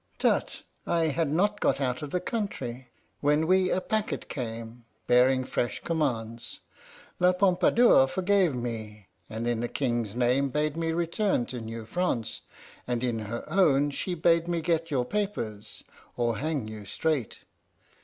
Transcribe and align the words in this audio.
Tut! 0.17 0.63
I 0.87 1.09
had 1.09 1.29
not 1.31 1.59
got 1.59 1.79
out 1.79 2.01
of 2.01 2.09
the 2.09 2.19
country 2.19 2.89
when 3.19 3.45
we 3.45 3.69
a 3.69 3.79
packet 3.79 4.29
came, 4.29 4.83
bearing 5.05 5.43
fresh 5.43 5.79
commands. 5.83 6.61
La 7.19 7.33
Pompadour 7.33 8.07
forgave 8.07 8.55
me, 8.55 9.09
and 9.29 9.45
in 9.47 9.59
the 9.59 9.67
King's 9.67 10.15
name 10.15 10.49
bade 10.49 10.75
me 10.75 10.91
return 10.91 11.45
to 11.45 11.61
New 11.61 11.85
France, 11.85 12.41
and 12.87 13.03
in 13.03 13.19
her 13.19 13.43
own 13.47 13.91
she 13.91 14.15
bade 14.15 14.47
me 14.47 14.59
get 14.59 14.89
your 14.89 15.05
papers, 15.05 15.83
or 16.17 16.37
hang 16.37 16.67
you 16.67 16.83
straight. 16.83 17.37